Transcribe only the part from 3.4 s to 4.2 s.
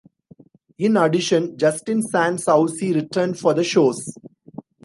the shows.